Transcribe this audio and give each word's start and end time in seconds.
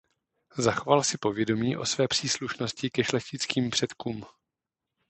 Zachovával 0.57 1.03
si 1.03 1.17
povědomí 1.17 1.77
o 1.77 1.85
své 1.85 2.07
příslušnosti 2.07 2.89
ke 2.89 3.03
šlechtickým 3.03 3.69
předkům. 3.69 4.25